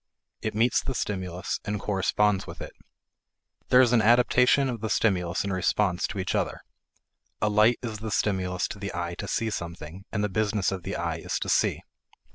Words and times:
It 0.41 0.55
meets 0.55 0.81
the 0.81 0.95
stimulus, 0.95 1.59
and 1.63 1.79
corresponds 1.79 2.47
with 2.47 2.59
it. 2.59 2.71
There 3.69 3.81
is 3.81 3.93
an 3.93 4.01
adaptation 4.01 4.67
of 4.67 4.81
the 4.81 4.89
stimulus 4.89 5.43
and 5.43 5.53
response 5.53 6.07
to 6.07 6.17
each 6.17 6.33
other. 6.33 6.61
A 7.39 7.49
light 7.49 7.77
is 7.83 7.99
the 7.99 8.09
stimulus 8.09 8.67
to 8.69 8.79
the 8.79 8.95
eye 8.95 9.13
to 9.19 9.27
see 9.27 9.51
something, 9.51 10.05
and 10.11 10.23
the 10.23 10.27
business 10.29 10.71
of 10.71 10.81
the 10.81 10.95
eye 10.95 11.17
is 11.17 11.37
to 11.37 11.49
see. 11.49 11.83